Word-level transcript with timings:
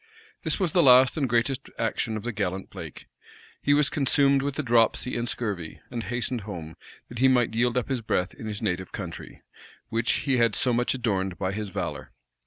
This 0.41 0.59
was 0.59 0.71
the 0.71 0.81
last 0.81 1.15
and 1.15 1.29
greatest 1.29 1.69
action 1.77 2.17
of 2.17 2.23
the 2.23 2.31
gallant 2.31 2.71
Blake. 2.71 3.05
He 3.61 3.75
was 3.75 3.87
consumed 3.87 4.41
with 4.41 4.57
a 4.57 4.63
dropsy 4.63 5.15
and 5.15 5.29
scurvy, 5.29 5.79
and 5.91 6.01
hastened 6.01 6.41
home, 6.41 6.75
that 7.07 7.19
he 7.19 7.27
might 7.27 7.53
yield 7.53 7.77
up 7.77 7.87
his 7.87 8.01
breath 8.01 8.33
in 8.33 8.47
his 8.47 8.63
native 8.63 8.91
country, 8.91 9.43
which 9.89 10.11
he 10.25 10.37
had 10.37 10.55
so 10.55 10.73
much 10.73 10.95
adorned 10.95 11.37
by 11.37 11.51
his 11.51 11.69
valor. 11.69 12.13